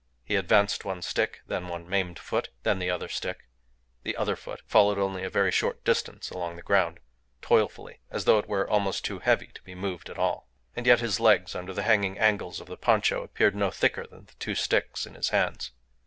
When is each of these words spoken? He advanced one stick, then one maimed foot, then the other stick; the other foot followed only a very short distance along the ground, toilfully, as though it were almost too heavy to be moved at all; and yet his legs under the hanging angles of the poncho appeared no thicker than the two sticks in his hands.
He 0.23 0.35
advanced 0.35 0.83
one 0.83 1.03
stick, 1.03 1.41
then 1.45 1.67
one 1.67 1.87
maimed 1.87 2.17
foot, 2.17 2.49
then 2.63 2.79
the 2.79 2.89
other 2.89 3.07
stick; 3.07 3.47
the 4.01 4.17
other 4.17 4.35
foot 4.35 4.63
followed 4.65 4.97
only 4.97 5.23
a 5.23 5.29
very 5.29 5.51
short 5.51 5.83
distance 5.85 6.31
along 6.31 6.55
the 6.55 6.63
ground, 6.63 6.99
toilfully, 7.43 7.99
as 8.09 8.25
though 8.25 8.39
it 8.39 8.47
were 8.49 8.67
almost 8.67 9.05
too 9.05 9.19
heavy 9.19 9.51
to 9.53 9.61
be 9.61 9.75
moved 9.75 10.09
at 10.09 10.17
all; 10.17 10.49
and 10.75 10.87
yet 10.87 11.01
his 11.01 11.19
legs 11.19 11.53
under 11.53 11.71
the 11.71 11.83
hanging 11.83 12.17
angles 12.17 12.59
of 12.59 12.65
the 12.65 12.77
poncho 12.77 13.21
appeared 13.21 13.53
no 13.53 13.69
thicker 13.69 14.07
than 14.07 14.25
the 14.25 14.33
two 14.39 14.55
sticks 14.55 15.05
in 15.05 15.13
his 15.13 15.29
hands. 15.29 15.69